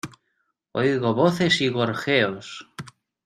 oigo 0.73 1.13
voces 1.13 1.61
y 1.61 1.69
gorjeos: 1.69 2.49